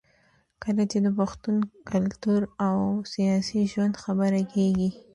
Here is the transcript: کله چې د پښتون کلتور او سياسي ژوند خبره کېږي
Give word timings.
کله 0.63 0.83
چې 0.91 0.97
د 1.05 1.07
پښتون 1.19 1.57
کلتور 1.91 2.41
او 2.67 2.77
سياسي 3.13 3.61
ژوند 3.71 3.95
خبره 4.03 4.41
کېږي 4.53 4.89